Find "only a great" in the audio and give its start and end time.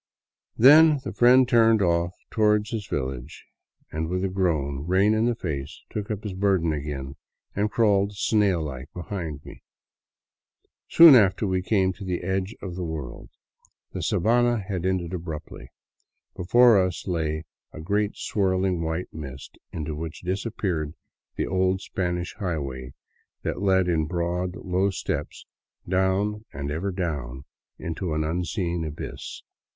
17.43-18.15